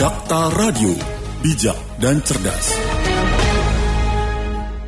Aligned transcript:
Dakta 0.00 0.48
Radio, 0.56 0.96
bijak 1.44 1.76
dan 2.00 2.24
cerdas. 2.24 2.72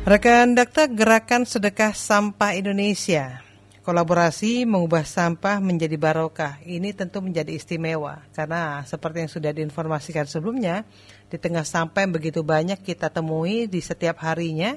Rekan 0.09 0.57
Dakta 0.57 0.89
Gerakan 0.89 1.45
Sedekah 1.45 1.93
Sampah 1.93 2.57
Indonesia. 2.57 3.45
Kolaborasi 3.85 4.65
mengubah 4.65 5.05
sampah 5.05 5.61
menjadi 5.61 6.01
barokah. 6.01 6.57
Ini 6.65 6.97
tentu 6.97 7.21
menjadi 7.21 7.53
istimewa. 7.53 8.25
Karena 8.33 8.81
seperti 8.89 9.21
yang 9.21 9.29
sudah 9.29 9.51
diinformasikan 9.53 10.25
sebelumnya 10.25 10.81
Di 11.29 11.37
tengah 11.37 11.61
sampah 11.61 12.09
yang 12.09 12.17
begitu 12.17 12.41
banyak 12.41 12.81
kita 12.81 13.13
temui 13.13 13.69
di 13.69 13.85
setiap 13.85 14.17
harinya 14.25 14.73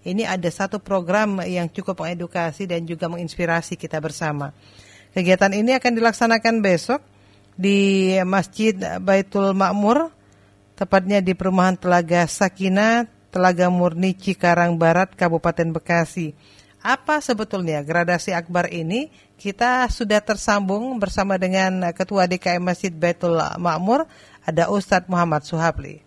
Ini 0.00 0.24
ada 0.24 0.48
satu 0.48 0.80
program 0.80 1.44
yang 1.44 1.68
cukup 1.68 2.00
mengedukasi 2.00 2.64
dan 2.64 2.88
juga 2.88 3.12
menginspirasi 3.12 3.76
kita 3.76 4.00
bersama. 4.00 4.48
Kegiatan 5.12 5.52
ini 5.52 5.76
akan 5.76 5.92
dilaksanakan 5.92 6.64
besok 6.64 7.04
di 7.54 8.14
Masjid 8.26 8.74
Baitul 8.98 9.54
Makmur, 9.54 10.10
tepatnya 10.74 11.22
di 11.22 11.32
Perumahan 11.38 11.78
Telaga 11.78 12.26
Sakina, 12.26 13.06
Telaga 13.30 13.70
Murni 13.70 14.14
Cikarang 14.14 14.78
Barat, 14.78 15.14
Kabupaten 15.14 15.74
Bekasi. 15.74 16.34
Apa 16.84 17.24
sebetulnya 17.24 17.80
gradasi 17.80 18.36
akbar 18.36 18.68
ini? 18.68 19.08
Kita 19.34 19.88
sudah 19.90 20.20
tersambung 20.20 21.00
bersama 21.00 21.40
dengan 21.40 21.90
Ketua 21.96 22.28
DKM 22.28 22.62
Masjid 22.62 22.92
Baitul 22.92 23.40
Makmur, 23.58 24.06
ada 24.44 24.70
Ustadz 24.70 25.10
Muhammad 25.10 25.42
Suhabli. 25.42 26.04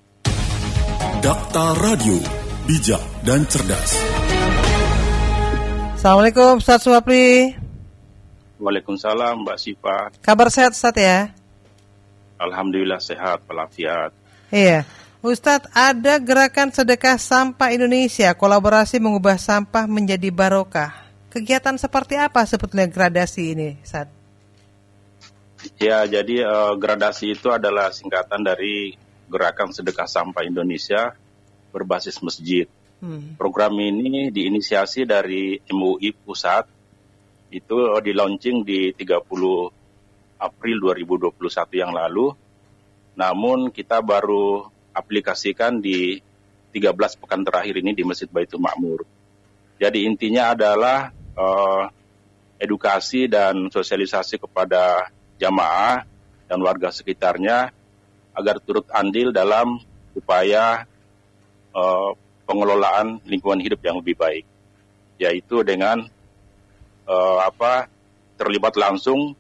Dakta 1.20 1.76
Radio, 1.82 2.22
bijak 2.70 3.02
dan 3.26 3.44
cerdas. 3.50 3.98
Assalamualaikum 5.98 6.62
Ustadz 6.62 6.86
Suhabli. 6.86 7.58
Waalaikumsalam 8.62 9.44
Mbak 9.46 9.58
Siva. 9.58 9.98
Kabar 10.22 10.54
sehat 10.54 10.78
Ustadz 10.78 11.02
ya? 11.02 11.37
Alhamdulillah 12.38 13.02
sehat, 13.02 13.44
walafiat. 13.50 14.14
Iya. 14.54 14.86
Ustadz, 15.26 15.74
ada 15.74 16.22
gerakan 16.22 16.70
sedekah 16.70 17.18
sampah 17.18 17.74
Indonesia, 17.74 18.32
kolaborasi 18.38 19.02
mengubah 19.02 19.36
sampah 19.42 19.90
menjadi 19.90 20.30
barokah. 20.30 20.94
Kegiatan 21.34 21.76
seperti 21.76 22.16
apa 22.16 22.46
sebetulnya 22.46 22.86
gradasi 22.88 23.58
ini, 23.58 23.70
Ustadz? 23.82 24.14
Ya, 25.82 26.06
jadi 26.06 26.46
uh, 26.46 26.74
gradasi 26.78 27.34
itu 27.34 27.50
adalah 27.50 27.90
singkatan 27.90 28.46
dari 28.46 28.94
Gerakan 29.28 29.76
Sedekah 29.76 30.08
Sampah 30.08 30.46
Indonesia 30.46 31.12
berbasis 31.74 32.24
masjid. 32.24 32.70
Hmm. 33.04 33.36
Program 33.36 33.76
ini 33.78 34.32
diinisiasi 34.32 35.04
dari 35.04 35.60
MUI 35.70 36.16
Pusat, 36.16 36.66
itu 37.52 37.76
uh, 37.76 38.00
di 38.00 38.16
launching 38.16 38.64
di 38.64 38.94
30 38.96 39.77
April 40.38 40.82
2021 40.94 41.34
yang 41.82 41.92
lalu. 41.94 42.34
Namun 43.18 43.74
kita 43.74 44.02
baru 44.02 44.70
aplikasikan 44.94 45.82
di 45.82 46.22
13 46.74 46.94
pekan 47.22 47.42
terakhir 47.42 47.82
ini 47.82 47.98
di 47.98 48.06
Masjid 48.06 48.30
Baitul 48.30 48.62
Makmur. 48.62 49.02
Jadi 49.78 50.06
intinya 50.06 50.54
adalah 50.54 51.14
uh, 51.38 51.90
edukasi 52.58 53.30
dan 53.30 53.70
sosialisasi 53.70 54.42
kepada 54.42 55.10
jamaah 55.38 56.06
dan 56.50 56.60
warga 56.62 56.90
sekitarnya 56.90 57.70
agar 58.34 58.62
turut 58.62 58.86
andil 58.94 59.30
dalam 59.34 59.82
upaya 60.14 60.86
uh, 61.74 62.14
pengelolaan 62.46 63.22
lingkungan 63.26 63.62
hidup 63.62 63.82
yang 63.86 64.02
lebih 64.02 64.18
baik, 64.18 64.46
yaitu 65.22 65.62
dengan 65.62 66.06
uh, 67.06 67.40
apa 67.46 67.90
terlibat 68.38 68.78
langsung 68.78 69.34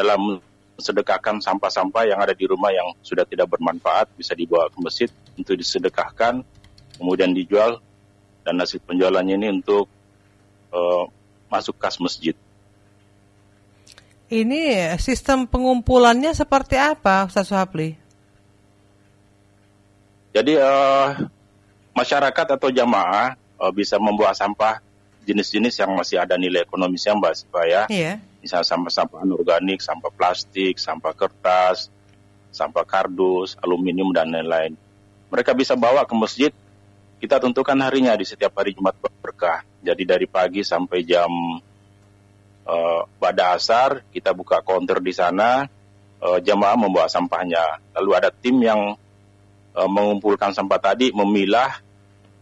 dalam 0.00 0.40
sedekahkan 0.80 1.44
sampah-sampah 1.44 2.08
yang 2.08 2.18
ada 2.24 2.32
di 2.32 2.48
rumah 2.48 2.72
yang 2.72 2.96
sudah 3.04 3.28
tidak 3.28 3.52
bermanfaat 3.52 4.08
bisa 4.16 4.32
dibawa 4.32 4.72
ke 4.72 4.80
masjid 4.80 5.08
untuk 5.36 5.52
disedekahkan, 5.60 6.40
kemudian 6.96 7.36
dijual 7.36 7.84
dan 8.40 8.56
hasil 8.56 8.80
penjualannya 8.88 9.36
ini 9.36 9.48
untuk 9.60 9.84
uh, 10.72 11.04
masuk 11.52 11.76
kas 11.76 12.00
masjid. 12.00 12.32
Ini 14.32 14.96
sistem 14.96 15.44
pengumpulannya 15.44 16.32
seperti 16.32 16.80
apa, 16.80 17.28
Ustaz 17.28 17.52
Suhapli? 17.52 17.98
Jadi 20.32 20.56
uh, 20.56 21.28
masyarakat 21.92 22.46
atau 22.56 22.70
jamaah 22.72 23.34
uh, 23.58 23.72
bisa 23.74 24.00
membawa 24.00 24.32
sampah 24.32 24.80
jenis-jenis 25.24 25.74
yang 25.80 25.92
masih 25.96 26.16
ada 26.20 26.36
nilai 26.40 26.64
ekonomisnya, 26.64 27.16
Mbak 27.16 27.34
Sipa 27.36 27.62
ya. 27.68 27.82
Iya 27.90 28.20
misalnya 28.40 28.66
sampah-sampah 28.66 29.20
anorganik, 29.22 29.78
sampah 29.84 30.10
plastik, 30.10 30.80
sampah 30.80 31.12
kertas, 31.12 31.92
sampah 32.50 32.84
kardus, 32.88 33.54
aluminium, 33.60 34.10
dan 34.16 34.32
lain-lain. 34.32 34.74
Mereka 35.30 35.52
bisa 35.54 35.76
bawa 35.76 36.02
ke 36.08 36.14
masjid, 36.16 36.52
kita 37.20 37.38
tentukan 37.38 37.76
harinya 37.78 38.16
di 38.16 38.24
setiap 38.24 38.56
hari 38.58 38.74
Jumat 38.74 38.96
berkah. 39.20 39.62
Jadi 39.84 40.02
dari 40.08 40.26
pagi 40.26 40.64
sampai 40.64 41.04
jam 41.04 41.30
uh, 42.66 43.00
pada 43.20 43.54
asar, 43.54 44.02
kita 44.10 44.32
buka 44.32 44.64
counter 44.64 44.98
di 44.98 45.12
sana, 45.12 45.68
uh, 46.24 46.38
jamaah 46.40 46.76
membawa 46.80 47.06
sampahnya. 47.06 47.78
Lalu 47.94 48.10
ada 48.16 48.32
tim 48.32 48.56
yang 48.64 48.96
uh, 49.76 49.88
mengumpulkan 49.88 50.56
sampah 50.56 50.80
tadi, 50.80 51.12
memilah, 51.12 51.78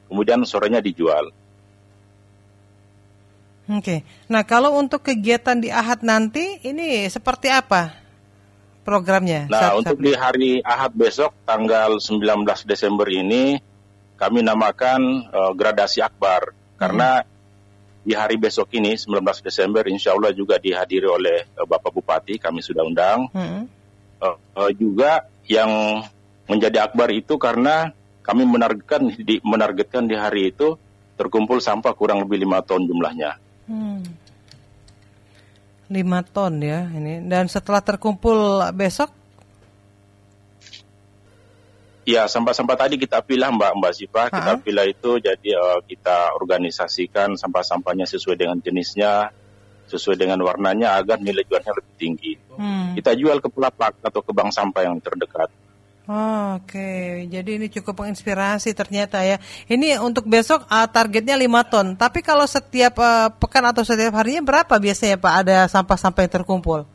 kemudian 0.06 0.46
sorenya 0.46 0.80
dijual. 0.80 1.34
Oke. 3.68 4.00
Nah, 4.32 4.48
kalau 4.48 4.80
untuk 4.80 5.04
kegiatan 5.04 5.60
di 5.60 5.68
Ahad 5.68 6.00
nanti 6.00 6.56
ini 6.64 7.04
seperti 7.12 7.52
apa 7.52 7.92
programnya? 8.80 9.44
Nah, 9.44 9.76
untuk 9.76 10.00
di 10.00 10.16
hari 10.16 10.64
Ahad 10.64 10.96
besok 10.96 11.36
tanggal 11.44 12.00
19 12.00 12.48
Desember 12.64 13.04
ini 13.12 13.60
kami 14.16 14.40
namakan 14.40 15.28
uh, 15.28 15.52
gradasi 15.52 16.00
akbar 16.00 16.56
karena 16.80 17.20
hmm. 17.20 17.28
di 18.08 18.12
hari 18.16 18.40
besok 18.40 18.72
ini 18.72 18.96
19 18.96 19.20
Desember 19.44 19.84
insya 19.84 20.16
Allah 20.16 20.32
juga 20.32 20.56
dihadiri 20.56 21.04
oleh 21.04 21.44
uh, 21.60 21.68
Bapak 21.68 21.92
Bupati 21.92 22.40
kami 22.40 22.64
sudah 22.64 22.88
undang. 22.88 23.28
Hmm. 23.36 23.68
Uh, 24.18 24.36
uh, 24.56 24.70
juga 24.72 25.28
yang 25.44 26.02
menjadi 26.48 26.88
akbar 26.88 27.12
itu 27.12 27.36
karena 27.36 27.92
kami 28.24 28.48
menargetkan 28.48 29.12
di 29.12 29.44
menargetkan 29.44 30.08
di 30.08 30.16
hari 30.16 30.56
itu 30.56 30.80
terkumpul 31.20 31.60
sampah 31.60 31.92
kurang 31.92 32.24
lebih 32.24 32.40
lima 32.40 32.64
ton 32.64 32.88
jumlahnya. 32.88 33.47
Hmm. 33.68 34.00
5 35.88 36.32
ton 36.32 36.52
ya 36.60 36.88
ini. 36.92 37.24
Dan 37.24 37.48
setelah 37.48 37.80
terkumpul 37.80 38.64
besok? 38.76 39.12
Ya, 42.08 42.24
sampah-sampah 42.24 42.88
tadi 42.88 42.96
kita 42.96 43.20
pilih 43.20 43.52
Mbak 43.52 43.72
Mbak 43.84 43.92
Sipa, 43.92 44.32
kita 44.32 44.56
pilih 44.64 44.86
itu 44.88 45.20
jadi 45.20 45.50
uh, 45.60 45.84
kita 45.84 46.32
organisasikan 46.40 47.36
sampah-sampahnya 47.36 48.08
sesuai 48.08 48.32
dengan 48.40 48.56
jenisnya, 48.64 49.28
sesuai 49.92 50.16
dengan 50.16 50.40
warnanya 50.40 50.96
agar 50.96 51.20
nilai 51.20 51.44
jualnya 51.44 51.68
lebih 51.76 51.94
tinggi. 52.00 52.32
Hmm. 52.56 52.96
Kita 52.96 53.12
jual 53.12 53.44
ke 53.44 53.52
pelapak 53.52 54.00
atau 54.00 54.24
ke 54.24 54.32
bank 54.32 54.56
sampah 54.56 54.88
yang 54.88 54.96
terdekat. 55.04 55.52
Oh, 56.08 56.56
Oke, 56.56 56.80
okay. 56.80 57.28
jadi 57.28 57.60
ini 57.60 57.68
cukup 57.68 58.00
menginspirasi 58.00 58.72
ternyata 58.72 59.20
ya. 59.20 59.36
Ini 59.68 60.00
untuk 60.00 60.24
besok 60.24 60.64
uh, 60.64 60.88
targetnya 60.88 61.36
5 61.36 61.44
ton. 61.68 61.86
Tapi 62.00 62.24
kalau 62.24 62.48
setiap 62.48 62.96
uh, 62.96 63.28
pekan 63.28 63.60
atau 63.68 63.84
setiap 63.84 64.16
harinya 64.16 64.40
berapa 64.40 64.72
biasanya 64.72 65.20
Pak 65.20 65.34
ada 65.44 65.68
sampah-sampah 65.68 66.24
yang 66.24 66.32
terkumpul? 66.40 66.88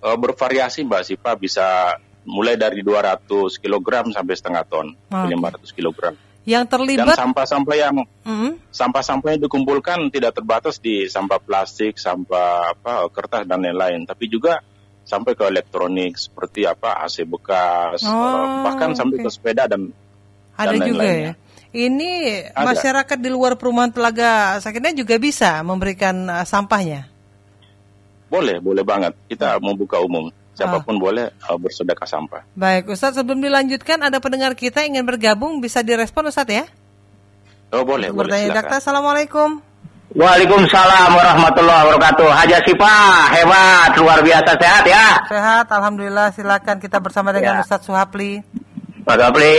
Uh, 0.00 0.16
bervariasi 0.16 0.88
Mbak 0.88 1.02
Sipa 1.04 1.36
bisa 1.36 2.00
mulai 2.24 2.56
dari 2.56 2.80
200 2.80 3.28
kg 3.60 4.08
sampai 4.08 4.34
setengah 4.40 4.64
ton, 4.64 4.96
okay. 5.12 5.36
500 5.36 5.76
kg. 5.76 6.16
Yang 6.48 6.64
terlibat 6.72 7.12
dan 7.12 7.28
sampah-sampah 7.28 7.76
yang 7.76 7.94
mm-hmm. 8.24 8.72
sampah-sampah 8.72 9.36
yang 9.36 9.40
dikumpulkan 9.44 10.00
tidak 10.08 10.32
terbatas 10.32 10.80
di 10.80 11.12
sampah 11.12 11.44
plastik, 11.44 12.00
sampah 12.00 12.72
apa 12.72 13.04
kertas 13.12 13.44
dan 13.44 13.60
lain-lain, 13.60 14.08
tapi 14.08 14.32
juga 14.32 14.64
sampai 15.06 15.38
ke 15.38 15.46
elektronik 15.46 16.18
seperti 16.18 16.66
apa 16.66 17.06
AC 17.06 17.22
bekas, 17.22 18.02
oh, 18.02 18.10
uh, 18.10 18.66
bahkan 18.66 18.90
okay. 18.92 18.98
sampai 18.98 19.16
ke 19.22 19.30
sepeda 19.30 19.70
dan 19.70 19.94
ada 20.58 20.74
dan 20.74 20.82
juga 20.82 21.06
ya. 21.06 21.32
Ini 21.76 22.12
ada. 22.50 22.72
masyarakat 22.72 23.18
di 23.20 23.30
luar 23.30 23.54
perumahan 23.54 23.92
Telaga 23.92 24.58
Sakinah 24.58 24.96
juga 24.96 25.14
bisa 25.20 25.62
memberikan 25.62 26.26
uh, 26.26 26.42
sampahnya. 26.42 27.06
Boleh, 28.26 28.58
boleh 28.58 28.82
banget. 28.82 29.14
Kita 29.30 29.60
membuka 29.62 30.02
umum. 30.02 30.32
Siapa 30.56 30.80
pun 30.80 30.96
oh. 30.96 31.00
boleh 31.04 31.28
uh, 31.46 31.58
bersedekah 31.60 32.08
sampah. 32.08 32.42
Baik, 32.56 32.88
Ustaz 32.88 33.12
sebelum 33.12 33.44
dilanjutkan 33.44 34.00
ada 34.00 34.16
pendengar 34.24 34.56
kita 34.56 34.88
ingin 34.88 35.04
bergabung 35.04 35.60
bisa 35.60 35.84
direspon 35.84 36.32
Ustaz 36.32 36.48
ya? 36.48 36.64
Oh 37.70 37.84
boleh, 37.84 38.08
Untuk 38.08 38.24
boleh. 38.24 38.48
Bertanya 38.48 38.64
Dakta, 38.64 38.80
Assalamualaikum. 38.80 39.60
Waalaikumsalam 40.16 41.12
warahmatullahi 41.12 41.92
wabarakatuh. 41.92 42.28
Haja 42.32 42.56
Sipa, 42.64 43.28
hebat, 43.36 43.92
luar 44.00 44.24
biasa 44.24 44.56
sehat 44.56 44.88
ya. 44.88 45.20
Sehat, 45.28 45.68
alhamdulillah. 45.68 46.32
Silakan 46.32 46.80
kita 46.80 47.04
bersama 47.04 47.36
dengan 47.36 47.60
ya. 47.60 47.62
Ustadz 47.62 47.84
Suhapli. 47.84 48.40
Pak 49.04 49.12
Suhapli, 49.12 49.52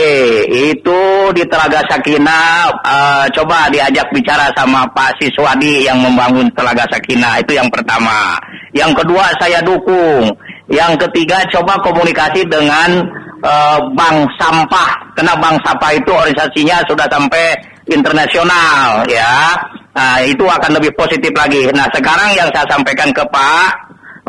itu 0.74 1.00
di 1.30 1.46
Telaga 1.46 1.86
Sakina 1.86 2.74
uh, 2.74 3.30
coba 3.30 3.70
diajak 3.70 4.10
bicara 4.10 4.50
sama 4.58 4.82
Pak 4.90 5.22
Siswadi 5.22 5.86
yang 5.86 6.02
membangun 6.02 6.50
Telaga 6.50 6.90
Sakina 6.90 7.38
itu 7.38 7.54
yang 7.54 7.70
pertama. 7.70 8.34
Yang 8.74 8.98
kedua 8.98 9.30
saya 9.38 9.62
dukung 9.62 10.26
Yang 10.68 11.08
ketiga 11.08 11.40
coba 11.48 11.80
komunikasi 11.80 12.44
dengan 12.44 13.00
uh, 13.40 13.78
bank 13.96 14.28
sampah 14.36 14.90
karena 15.16 15.32
bank 15.40 15.56
sampah 15.64 15.90
itu 15.96 16.10
organisasinya 16.12 16.82
sudah 16.84 17.06
sampai 17.08 17.56
internasional 17.88 19.06
ya. 19.08 19.56
Nah, 19.98 20.22
itu 20.22 20.46
akan 20.46 20.78
lebih 20.78 20.94
positif 20.94 21.34
lagi. 21.34 21.66
Nah, 21.74 21.90
sekarang 21.90 22.30
yang 22.38 22.46
saya 22.54 22.62
sampaikan 22.70 23.10
ke 23.10 23.26
Pak 23.34 23.70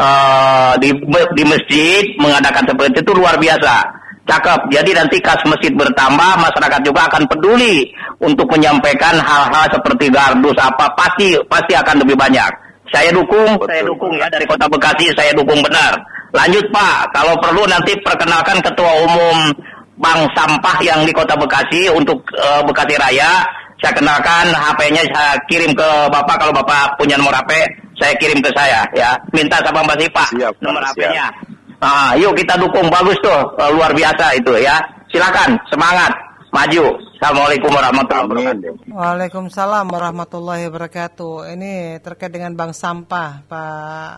uh, 0.01 0.73
di 0.81 0.89
di 1.37 1.43
masjid 1.45 2.09
mengadakan 2.17 2.65
seperti 2.65 3.05
itu 3.05 3.13
luar 3.13 3.37
biasa. 3.37 3.85
Cakep. 4.25 4.73
Jadi 4.73 4.97
nanti 4.97 5.21
kas 5.21 5.41
masjid 5.45 5.69
bertambah, 5.69 6.41
masyarakat 6.41 6.81
juga 6.81 7.05
akan 7.05 7.21
peduli 7.29 7.85
untuk 8.17 8.49
menyampaikan 8.49 9.21
hal-hal 9.21 9.65
seperti 9.69 10.09
gardus 10.09 10.57
apa 10.57 10.89
pasti 10.97 11.37
pasti 11.45 11.77
akan 11.77 12.01
lebih 12.01 12.17
banyak. 12.17 12.49
Saya 12.89 13.13
dukung, 13.13 13.53
Betul. 13.61 13.69
saya 13.69 13.81
dukung 13.85 14.13
ya 14.17 14.25
dari 14.33 14.49
Kota 14.49 14.65
Bekasi, 14.65 15.13
saya 15.13 15.29
dukung 15.37 15.61
benar. 15.61 15.93
Lanjut 16.33 16.65
Pak, 16.73 17.13
kalau 17.13 17.37
perlu 17.37 17.65
nanti 17.69 17.93
perkenalkan 18.01 18.57
Ketua 18.65 19.05
Umum 19.05 19.53
Bank 20.01 20.29
Sampah 20.33 20.77
yang 20.81 21.05
di 21.05 21.13
Kota 21.13 21.37
Bekasi 21.37 21.89
untuk 21.93 22.21
uh, 22.33 22.65
Bekasi 22.65 22.97
Raya. 22.97 23.45
Saya 23.79 23.95
kenalkan 23.95 24.51
HP-nya 24.51 25.03
saya 25.07 25.39
kirim 25.47 25.71
ke 25.71 25.89
Bapak 26.11 26.35
kalau 26.35 26.51
Bapak 26.51 26.99
punya 26.99 27.15
nomor 27.15 27.31
HP, 27.31 27.63
saya 27.95 28.11
kirim 28.19 28.43
ke 28.43 28.51
saya 28.51 28.83
ya. 28.91 29.15
Minta 29.31 29.63
sama 29.63 29.87
Mbak 29.87 29.97
Sipa 30.03 30.25
nomor 30.59 30.83
HP-nya. 30.83 31.31
Nah, 31.79 32.11
yuk 32.19 32.35
kita 32.35 32.59
dukung 32.59 32.91
bagus 32.91 33.15
tuh, 33.23 33.55
uh, 33.55 33.71
luar 33.71 33.95
biasa 33.95 34.35
itu 34.35 34.51
ya. 34.59 34.75
Silakan, 35.07 35.55
semangat, 35.71 36.11
maju. 36.51 36.91
Assalamualaikum 37.15 37.71
warahmatullahi 37.71 38.27
wabarakatuh. 38.27 38.71
Waalaikumsalam 38.91 39.85
warahmatullahi 39.87 40.63
wabarakatuh. 40.67 41.35
Ini 41.55 42.03
terkait 42.03 42.35
dengan 42.35 42.51
bank 42.55 42.75
sampah, 42.75 43.47
Pak 43.47 44.11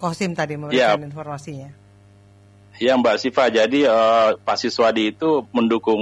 Kosim 0.00 0.32
tadi 0.32 0.56
memberikan 0.56 0.96
ya. 0.96 1.04
informasinya. 1.04 1.70
Ya 2.80 2.96
Mbak 2.96 3.16
Siva, 3.20 3.52
jadi 3.52 3.80
uh, 3.84 4.40
Pak 4.40 4.56
Siswadi 4.56 5.12
itu 5.12 5.44
mendukung 5.52 6.00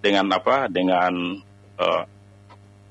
dengan 0.00 0.32
apa? 0.32 0.72
Dengan 0.72 1.44
uh, 1.78 2.02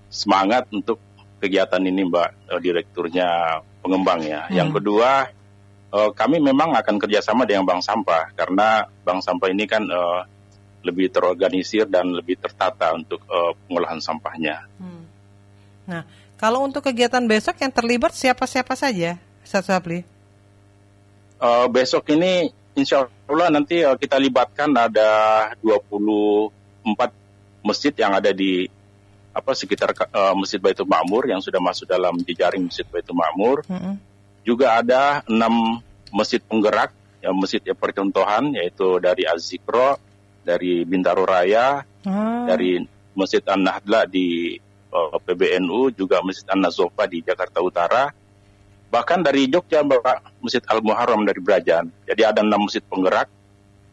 semangat 0.10 0.66
untuk 0.74 0.98
kegiatan 1.38 1.80
ini 1.84 2.08
Mbak 2.08 2.30
uh, 2.50 2.60
direkturnya 2.60 3.62
pengembang 3.84 4.24
ya. 4.26 4.48
Hmm. 4.48 4.56
Yang 4.56 4.70
kedua, 4.82 5.30
uh, 5.94 6.10
kami 6.16 6.42
memang 6.42 6.74
akan 6.74 6.96
kerjasama 6.98 7.46
dengan 7.46 7.68
Bank 7.68 7.84
Sampah 7.86 8.34
karena 8.34 8.88
Bank 9.06 9.22
Sampah 9.22 9.48
ini 9.52 9.70
kan 9.70 9.84
uh, 9.86 10.26
lebih 10.82 11.12
terorganisir 11.12 11.86
dan 11.86 12.10
lebih 12.16 12.40
tertata 12.40 12.96
untuk 12.96 13.20
uh, 13.28 13.52
pengolahan 13.68 14.00
sampahnya. 14.00 14.64
Hmm. 14.80 15.04
Nah, 15.84 16.04
kalau 16.40 16.64
untuk 16.64 16.84
kegiatan 16.84 17.24
besok 17.28 17.60
yang 17.60 17.74
terlibat 17.74 18.16
siapa-siapa 18.16 18.72
saja, 18.80 19.20
Satu 19.44 19.72
Sapli? 19.72 20.18
uh, 21.42 21.66
besok 21.70 22.10
ini 22.14 22.50
insya 22.78 23.06
Allah 23.30 23.50
nanti 23.54 23.82
uh, 23.82 23.98
kita 23.98 24.18
libatkan 24.18 24.74
ada 24.74 25.10
24 25.62 27.12
masjid 27.68 27.92
yang 27.92 28.16
ada 28.16 28.32
di 28.32 28.72
apa 29.36 29.52
sekitar 29.54 29.94
uh, 29.94 30.34
Masjid 30.34 30.58
Baitul 30.58 30.90
Makmur 30.90 31.30
yang 31.30 31.44
sudah 31.44 31.62
masuk 31.62 31.86
dalam 31.86 32.18
jejaring 32.24 32.66
Masjid 32.66 32.88
Baitul 32.88 33.14
Makmur. 33.14 33.62
Mm 33.68 33.78
-hmm. 33.78 33.94
Juga 34.48 34.80
ada 34.80 35.22
enam 35.28 35.84
masjid 36.10 36.40
penggerak, 36.40 36.96
ya, 37.20 37.30
masjid 37.36 37.62
ya, 37.62 37.76
percontohan 37.76 38.56
yaitu 38.56 38.98
dari 39.04 39.28
Azikro, 39.28 40.00
dari 40.42 40.88
Bintaro 40.88 41.28
Raya, 41.28 41.84
mm. 42.02 42.48
dari 42.48 42.80
Masjid 43.12 43.44
An-Nahdla 43.44 44.08
di 44.08 44.56
uh, 44.90 45.20
PBNU, 45.20 45.92
juga 45.92 46.24
Masjid 46.24 46.48
An-Nazofa 46.48 47.06
di 47.06 47.20
Jakarta 47.22 47.60
Utara, 47.60 48.10
Bahkan 48.88 49.20
dari 49.20 49.52
Jogja 49.52 49.84
Bapak 49.84 50.40
Masjid 50.40 50.64
Al 50.72 50.80
Muharram 50.80 51.28
dari 51.28 51.44
Brajan. 51.44 51.92
Jadi 52.08 52.22
ada 52.24 52.40
enam 52.40 52.64
masjid 52.66 52.80
penggerak 52.88 53.28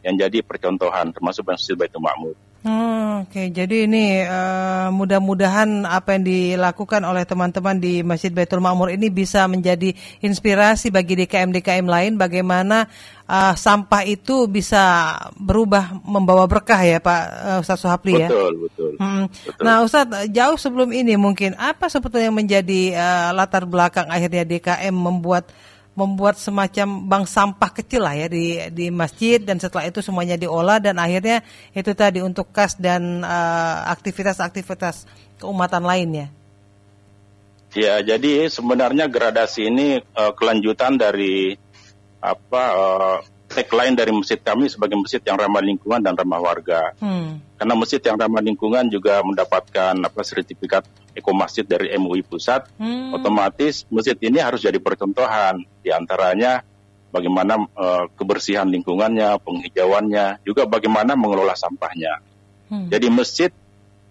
yang 0.06 0.14
jadi 0.14 0.38
percontohan 0.44 1.10
termasuk 1.10 1.42
Masjid 1.50 1.74
Baitul 1.74 1.98
Makmur. 1.98 2.38
Hmm, 2.64 3.28
Oke, 3.28 3.44
okay. 3.44 3.46
jadi 3.52 3.84
ini 3.84 4.24
uh, 4.24 4.88
mudah-mudahan 4.88 5.84
apa 5.84 6.16
yang 6.16 6.24
dilakukan 6.24 7.04
oleh 7.04 7.28
teman-teman 7.28 7.76
di 7.76 8.00
Masjid 8.00 8.32
Baitul 8.32 8.64
Makmur 8.64 8.88
ini 8.88 9.12
bisa 9.12 9.44
menjadi 9.44 9.92
inspirasi 10.24 10.88
bagi 10.88 11.12
DKM-DKM 11.12 11.84
lain 11.84 12.16
bagaimana 12.16 12.88
uh, 13.28 13.52
sampah 13.52 14.08
itu 14.08 14.48
bisa 14.48 15.12
berubah 15.36 15.92
membawa 16.08 16.48
berkah 16.48 16.80
ya 16.80 17.04
Pak 17.04 17.22
uh, 17.44 17.60
Ustaz 17.60 17.84
Suhapli 17.84 18.16
ya. 18.16 18.32
Betul, 18.32 18.52
betul, 18.64 18.90
hmm. 18.96 19.24
betul. 19.28 19.60
Nah 19.60 19.76
Ustaz, 19.84 20.08
jauh 20.32 20.56
sebelum 20.56 20.88
ini 20.96 21.20
mungkin 21.20 21.52
apa 21.60 21.92
sebetulnya 21.92 22.32
yang 22.32 22.38
menjadi 22.40 22.96
uh, 22.96 23.30
latar 23.36 23.68
belakang 23.68 24.08
akhirnya 24.08 24.48
DKM 24.48 24.96
membuat 24.96 25.52
membuat 25.94 26.34
semacam 26.42 27.06
bank 27.06 27.24
sampah 27.30 27.70
kecil 27.70 28.02
lah 28.02 28.18
ya 28.18 28.26
di 28.26 28.58
di 28.74 28.90
masjid 28.90 29.38
dan 29.38 29.62
setelah 29.62 29.86
itu 29.86 30.02
semuanya 30.02 30.34
diolah 30.34 30.82
dan 30.82 30.98
akhirnya 30.98 31.46
itu 31.70 31.94
tadi 31.94 32.18
untuk 32.18 32.50
kas 32.50 32.74
dan 32.74 33.22
eh, 33.22 33.78
aktivitas-aktivitas 33.94 35.06
uh, 35.06 35.38
keumatan 35.38 35.86
lainnya. 35.86 36.26
Ya, 37.74 37.98
jadi 37.98 38.46
sebenarnya 38.46 39.10
gradasi 39.10 39.66
ini 39.66 39.98
uh, 40.14 40.30
kelanjutan 40.30 40.94
dari 40.94 41.58
apa 42.22 42.62
uh, 42.70 43.18
tagline 43.50 43.98
dari 43.98 44.14
masjid 44.14 44.38
kami 44.38 44.70
sebagai 44.70 44.94
masjid 44.94 45.18
yang 45.26 45.38
ramah 45.38 45.58
lingkungan 45.58 45.98
dan 45.98 46.14
ramah 46.14 46.38
warga. 46.38 46.94
Hmm. 47.02 47.42
Karena 47.64 47.80
masjid 47.80 47.96
yang 47.96 48.20
ramah 48.20 48.44
lingkungan 48.44 48.92
juga 48.92 49.24
mendapatkan 49.24 49.96
apa 49.96 50.20
sertifikat 50.20 50.84
Eko 51.16 51.32
Masjid 51.32 51.64
dari 51.64 51.96
MUI 51.96 52.20
Pusat, 52.20 52.68
hmm. 52.76 53.16
otomatis 53.16 53.88
masjid 53.88 54.12
ini 54.20 54.36
harus 54.36 54.60
jadi 54.60 54.76
percontohan. 54.76 55.64
Di 55.80 55.88
antaranya 55.88 56.60
bagaimana 57.08 57.64
uh, 57.72 58.04
kebersihan 58.20 58.68
lingkungannya, 58.68 59.40
penghijauannya, 59.40 60.44
juga 60.44 60.68
bagaimana 60.68 61.16
mengelola 61.16 61.56
sampahnya. 61.56 62.20
Hmm. 62.68 62.92
Jadi 62.92 63.08
masjid 63.08 63.48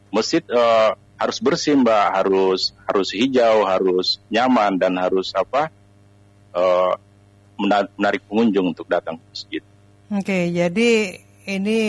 masjid 0.10 0.42
uh, 0.50 0.98
harus 1.22 1.38
bersih 1.38 1.78
mbak, 1.78 2.10
harus 2.10 2.74
harus 2.90 3.14
hijau, 3.14 3.70
harus 3.70 4.18
nyaman 4.34 4.82
dan 4.82 4.98
harus 4.98 5.30
apa 5.38 5.70
uh, 6.58 6.98
menarik 8.02 8.26
pengunjung 8.26 8.74
untuk 8.74 8.90
datang 8.90 9.22
ke 9.22 9.24
masjid. 9.30 9.64
Oke, 10.10 10.50
jadi 10.50 11.22
ini 11.44 11.80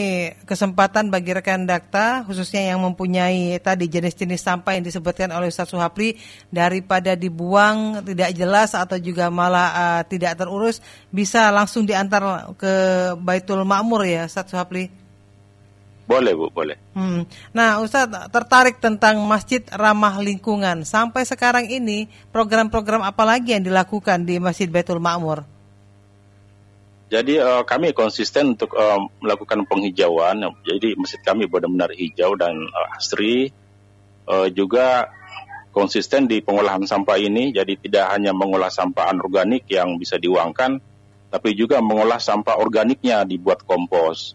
kesempatan 0.42 1.14
bagi 1.14 1.30
rekan 1.30 1.62
Dakta 1.62 2.26
khususnya 2.26 2.74
yang 2.74 2.82
mempunyai 2.82 3.54
tadi 3.62 3.86
jenis-jenis 3.86 4.42
sampah 4.42 4.74
yang 4.74 4.84
disebutkan 4.84 5.30
oleh 5.30 5.46
Ustaz 5.46 5.70
Suhapli 5.70 6.18
daripada 6.50 7.14
dibuang 7.14 8.02
tidak 8.02 8.34
jelas 8.34 8.74
atau 8.74 8.98
juga 8.98 9.30
malah 9.30 9.68
uh, 9.70 10.02
tidak 10.10 10.34
terurus 10.34 10.82
bisa 11.14 11.54
langsung 11.54 11.86
diantar 11.86 12.50
ke 12.58 12.74
Baitul 13.22 13.62
Makmur 13.62 14.02
ya 14.02 14.26
Ustaz 14.26 14.50
Suhapli. 14.50 14.90
Boleh 16.04 16.36
Bu, 16.36 16.52
boleh. 16.52 16.76
Hmm. 16.92 17.24
Nah 17.54 17.80
Ustaz 17.80 18.10
tertarik 18.28 18.82
tentang 18.82 19.22
masjid 19.24 19.64
ramah 19.72 20.20
lingkungan. 20.20 20.84
Sampai 20.84 21.24
sekarang 21.24 21.70
ini 21.70 22.10
program-program 22.34 23.06
apa 23.06 23.24
lagi 23.24 23.56
yang 23.56 23.64
dilakukan 23.64 24.26
di 24.26 24.36
Masjid 24.36 24.68
Baitul 24.68 25.00
Makmur? 25.00 25.53
Jadi 27.12 27.36
uh, 27.36 27.62
kami 27.68 27.92
konsisten 27.92 28.56
untuk 28.56 28.72
uh, 28.74 28.96
melakukan 29.20 29.68
penghijauan. 29.68 30.40
Jadi 30.64 30.96
masjid 30.96 31.20
kami 31.20 31.44
benar-benar 31.44 31.92
hijau 31.92 32.32
dan 32.34 32.56
uh, 32.56 32.96
asri. 32.96 33.52
Uh, 34.24 34.48
juga 34.48 35.12
konsisten 35.68 36.24
di 36.24 36.40
pengolahan 36.40 36.88
sampah 36.88 37.20
ini. 37.20 37.52
Jadi 37.52 37.76
tidak 37.76 38.08
hanya 38.08 38.32
mengolah 38.32 38.72
sampah 38.72 39.12
anorganik 39.12 39.68
yang 39.68 40.00
bisa 40.00 40.16
diuangkan, 40.16 40.80
tapi 41.28 41.52
juga 41.52 41.84
mengolah 41.84 42.16
sampah 42.16 42.56
organiknya 42.56 43.28
dibuat 43.28 43.68
kompos. 43.68 44.32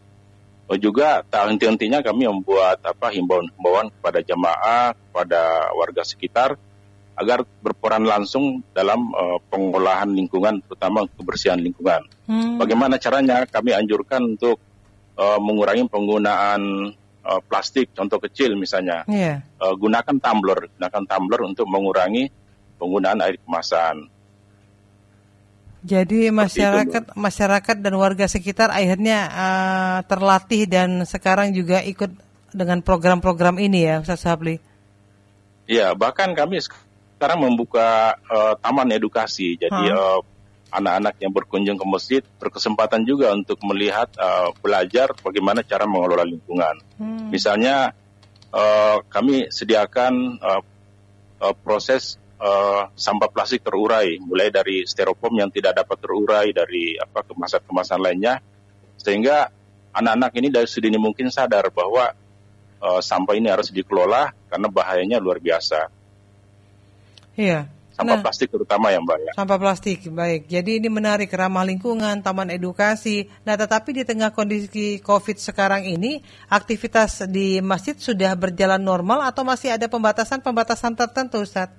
Uh, 0.69 0.77
juga 0.77 1.25
tak 1.25 1.49
henti-hentinya 1.49 2.05
kami 2.05 2.29
membuat 2.29 2.85
apa 2.85 3.09
himbauan-himbauan 3.09 3.89
kepada 3.97 4.21
jamaah, 4.21 4.93
kepada 4.93 5.73
warga 5.73 6.05
sekitar 6.05 6.61
agar 7.19 7.43
berperan 7.43 8.07
langsung 8.07 8.63
dalam 8.71 9.11
uh, 9.11 9.38
pengolahan 9.51 10.07
lingkungan, 10.07 10.63
terutama 10.63 11.03
kebersihan 11.19 11.59
lingkungan. 11.59 12.07
Hmm. 12.31 12.55
Bagaimana 12.55 12.95
caranya? 12.95 13.43
Kami 13.43 13.75
anjurkan 13.75 14.39
untuk 14.39 14.55
uh, 15.19 15.35
mengurangi 15.43 15.83
penggunaan 15.91 16.95
uh, 17.27 17.41
plastik, 17.43 17.91
contoh 17.91 18.23
kecil 18.23 18.55
misalnya. 18.55 19.03
Yeah. 19.11 19.43
Iya. 19.43 19.59
Uh, 19.59 19.75
gunakan 19.75 20.15
tumbler, 20.23 20.71
gunakan 20.79 21.03
tumbler 21.03 21.41
untuk 21.43 21.67
mengurangi 21.67 22.31
penggunaan 22.79 23.19
air 23.19 23.35
kemasan. 23.43 24.07
Jadi 25.79 26.27
masyarakat 26.27 27.15
masyarakat 27.15 27.75
dan 27.79 27.93
warga 27.95 28.27
sekitar 28.27 28.67
akhirnya 28.67 29.31
uh, 29.31 29.97
terlatih 30.07 30.67
dan 30.67 31.07
sekarang 31.07 31.55
juga 31.55 31.79
ikut 31.83 32.11
dengan 32.51 32.83
program-program 32.83 33.59
ini 33.59 33.88
ya, 33.88 34.03
Ustaz 34.03 34.23
Sabli. 34.27 34.59
Iya, 35.69 35.93
bahkan 35.95 36.33
kami 36.33 36.59
sekarang 37.19 37.43
membuka 37.43 38.15
uh, 38.31 38.55
taman 38.63 38.88
edukasi. 38.95 39.59
Jadi 39.59 39.91
uh, 39.91 40.23
anak-anak 40.71 41.19
yang 41.19 41.35
berkunjung 41.35 41.75
ke 41.75 41.83
masjid 41.83 42.21
berkesempatan 42.39 43.03
juga 43.03 43.35
untuk 43.35 43.59
melihat 43.67 44.07
uh, 44.15 44.55
belajar 44.63 45.11
bagaimana 45.19 45.59
cara 45.67 45.83
mengelola 45.83 46.23
lingkungan. 46.23 46.79
Hmm. 46.95 47.27
Misalnya 47.27 47.91
uh, 48.55 49.03
kami 49.11 49.51
sediakan 49.51 50.39
uh, 50.39 50.61
uh, 51.43 51.55
proses 51.59 52.15
uh, 52.39 52.88
sampah 52.95 53.27
plastik 53.27 53.67
terurai, 53.67 54.15
mulai 54.23 54.47
dari 54.47 54.88
styrofoam 54.88 55.43
yang 55.43 55.51
tidak 55.51 55.75
dapat 55.75 55.99
terurai, 55.99 56.55
dari 56.55 56.95
apa 56.95 57.27
kemasan-kemasan 57.27 57.99
lainnya, 57.99 58.39
sehingga 58.95 59.51
anak-anak 59.91 60.31
ini 60.39 60.47
dari 60.55 60.71
sedini 60.71 60.95
mungkin 60.95 61.27
sadar 61.27 61.67
bahwa 61.67 62.15
uh, 62.79 63.01
sampah 63.03 63.35
ini 63.35 63.51
harus 63.51 63.75
dikelola 63.75 64.31
karena 64.47 64.67
bahayanya 64.71 65.19
luar 65.19 65.43
biasa. 65.43 65.98
Iya. 67.39 67.72
Sampah 67.96 68.15
nah, 68.15 68.24
plastik 68.24 68.48
terutama 68.48 68.96
ya 68.96 69.00
Mbak 69.03 69.17
ya. 69.19 69.31
Sampah 69.36 69.60
plastik, 69.60 70.08
baik. 70.08 70.48
Jadi 70.48 70.79
ini 70.79 70.88
menarik 70.88 71.27
ramah 71.36 71.67
lingkungan, 71.67 72.24
taman 72.24 72.48
edukasi. 72.48 73.27
Nah 73.43 73.60
tetapi 73.60 73.91
di 73.91 74.03
tengah 74.08 74.31
kondisi 74.31 75.03
COVID 75.03 75.36
sekarang 75.36 75.84
ini, 75.84 76.24
aktivitas 76.48 77.27
di 77.27 77.60
masjid 77.60 77.96
sudah 78.00 78.31
berjalan 78.39 78.79
normal 78.79 79.27
atau 79.27 79.43
masih 79.43 79.75
ada 79.75 79.91
pembatasan-pembatasan 79.91 80.96
tertentu 80.96 81.43
Ustaz? 81.43 81.75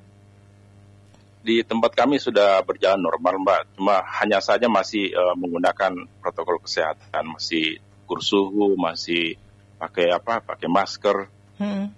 Di 1.40 1.64
tempat 1.64 1.96
kami 1.96 2.20
sudah 2.20 2.60
berjalan 2.68 3.00
normal 3.00 3.40
Mbak, 3.40 3.60
cuma 3.80 4.04
hanya 4.20 4.44
saja 4.44 4.68
masih 4.68 5.08
uh, 5.16 5.32
menggunakan 5.40 6.04
protokol 6.20 6.60
kesehatan, 6.60 7.32
masih 7.32 7.80
kursuhu, 8.04 8.76
masih 8.76 9.40
pakai 9.80 10.12
apa, 10.12 10.44
pakai 10.44 10.68
masker. 10.68 11.32
Hmm. 11.56 11.96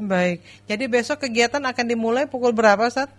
Baik. 0.00 0.40
Jadi 0.64 0.84
besok 0.88 1.28
kegiatan 1.28 1.60
akan 1.60 1.86
dimulai 1.86 2.24
pukul 2.24 2.56
berapa, 2.56 2.88
Sat? 2.88 3.12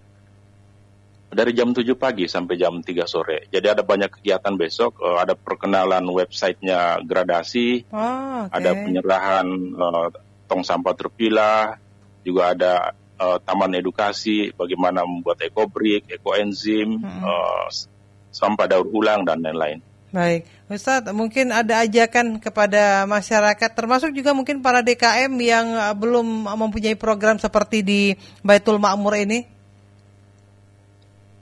Dari 1.31 1.55
jam 1.55 1.71
7 1.71 1.87
pagi 1.95 2.27
sampai 2.27 2.59
jam 2.59 2.83
3 2.83 3.07
sore. 3.07 3.47
Jadi 3.47 3.67
ada 3.71 3.85
banyak 3.85 4.19
kegiatan 4.19 4.51
besok. 4.57 4.99
Uh, 4.99 5.21
ada 5.21 5.37
perkenalan 5.37 6.03
websitenya 6.11 6.99
gradasi. 7.05 7.87
Oh, 7.93 8.49
okay. 8.49 8.59
Ada 8.59 8.71
penyerahan 8.75 9.47
uh, 9.79 10.07
tong 10.49 10.65
sampah 10.65 10.91
terpilah. 10.97 11.79
Juga 12.25 12.51
ada 12.51 12.73
uh, 13.21 13.37
taman 13.39 13.77
edukasi, 13.77 14.51
bagaimana 14.51 15.05
membuat 15.05 15.39
ekobrik, 15.45 16.09
ekoenzim, 16.09 16.99
hmm. 16.99 17.21
uh, 17.23 17.65
sampah 18.33 18.67
daur 18.67 18.89
ulang, 18.89 19.23
dan 19.23 19.45
lain-lain. 19.45 19.79
Baik, 20.11 20.43
Ustadz, 20.67 21.15
mungkin 21.15 21.55
ada 21.55 21.87
ajakan 21.87 22.35
kepada 22.43 23.07
masyarakat, 23.07 23.69
termasuk 23.71 24.11
juga 24.11 24.35
mungkin 24.35 24.59
para 24.59 24.83
DKM 24.83 25.31
yang 25.39 25.71
uh, 25.71 25.95
belum 25.95 26.51
mempunyai 26.51 26.99
program 26.99 27.39
seperti 27.39 27.79
di 27.79 28.01
Baitul 28.43 28.75
Makmur 28.75 29.15
ini? 29.15 29.47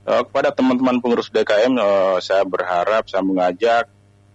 Uh, 0.06 0.22
kepada 0.22 0.54
teman-teman 0.54 1.02
pengurus 1.02 1.34
DKM, 1.34 1.82
uh, 1.82 2.22
saya 2.22 2.46
berharap, 2.46 3.10
saya 3.10 3.26
mengajak, 3.26 3.90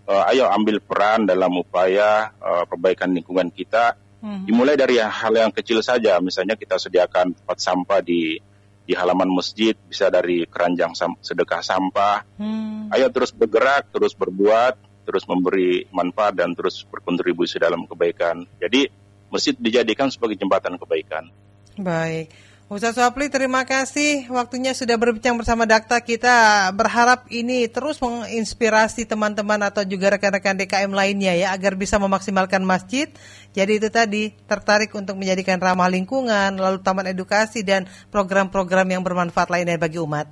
ayo 0.04 0.50
ambil 0.50 0.82
peran 0.84 1.24
dalam 1.24 1.48
upaya 1.56 2.28
perbaikan 2.68 3.08
lingkungan 3.16 3.48
kita. 3.48 3.96
Hmm. 4.20 4.44
Dimulai 4.44 4.76
dari 4.76 5.00
hal 5.00 5.32
yang 5.32 5.48
kecil 5.48 5.80
saja, 5.80 6.20
misalnya 6.20 6.60
kita 6.60 6.76
sediakan 6.76 7.32
tempat 7.32 7.56
sampah 7.56 8.04
di 8.04 8.36
di 8.84 8.92
halaman 8.92 9.32
masjid, 9.32 9.72
bisa 9.74 10.12
dari 10.12 10.44
keranjang 10.44 10.92
sam 10.92 11.16
sedekah 11.20 11.64
sampah. 11.64 12.24
Hmm. 12.36 12.92
Ayo 12.92 13.08
terus 13.08 13.32
bergerak, 13.32 13.88
terus 13.90 14.12
berbuat, 14.12 15.04
terus 15.08 15.24
memberi 15.28 15.88
manfaat 15.92 16.36
dan 16.36 16.52
terus 16.52 16.84
berkontribusi 16.88 17.60
dalam 17.60 17.88
kebaikan. 17.88 18.44
Jadi 18.60 18.88
masjid 19.32 19.56
dijadikan 19.56 20.12
sebagai 20.12 20.36
jembatan 20.36 20.76
kebaikan. 20.76 21.32
Baik. 21.80 22.30
Ustaz 22.64 22.96
Wapli, 22.96 23.28
terima 23.28 23.68
kasih 23.68 24.24
waktunya 24.32 24.72
sudah 24.72 24.96
berbincang 24.96 25.36
bersama 25.36 25.68
Dakta. 25.68 26.00
Kita 26.00 26.72
berharap 26.72 27.28
ini 27.28 27.68
terus 27.68 28.00
menginspirasi 28.00 29.04
teman-teman 29.04 29.60
atau 29.68 29.84
juga 29.84 30.16
rekan-rekan 30.16 30.56
DKM 30.56 30.88
lainnya 30.88 31.36
ya 31.36 31.52
agar 31.52 31.76
bisa 31.76 32.00
memaksimalkan 32.00 32.64
masjid. 32.64 33.12
Jadi 33.52 33.84
itu 33.84 33.92
tadi 33.92 34.32
tertarik 34.48 34.96
untuk 34.96 35.20
menjadikan 35.20 35.60
ramah 35.60 35.92
lingkungan, 35.92 36.56
lalu 36.56 36.80
taman 36.80 37.12
edukasi 37.12 37.60
dan 37.60 37.84
program-program 38.08 38.88
yang 38.96 39.04
bermanfaat 39.04 39.52
lainnya 39.52 39.76
bagi 39.76 40.00
umat. 40.00 40.24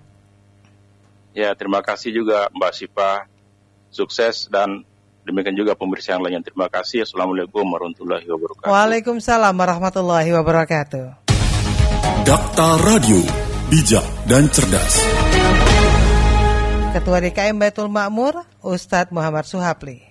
Ya, 1.36 1.52
terima 1.52 1.84
kasih 1.84 2.16
juga 2.16 2.48
Mbak 2.56 2.72
Sipa. 2.72 3.28
Sukses 3.92 4.48
dan 4.48 4.88
demikian 5.28 5.52
juga 5.52 5.76
pemirsa 5.76 6.16
yang 6.16 6.24
lainnya. 6.24 6.40
Terima 6.40 6.72
kasih. 6.72 7.04
Assalamualaikum 7.04 7.60
warahmatullahi 7.60 8.24
wabarakatuh. 8.24 8.72
Waalaikumsalam 8.72 9.52
warahmatullahi 9.52 10.32
wabarakatuh. 10.32 11.21
Dakta 12.22 12.78
Radio, 12.86 13.18
bijak 13.66 14.06
dan 14.30 14.46
cerdas. 14.54 14.94
Ketua 16.94 17.18
DKM 17.18 17.58
Baitul 17.58 17.90
Makmur, 17.90 18.46
Ustadz 18.62 19.10
Muhammad 19.10 19.42
Suhapli. 19.42 20.06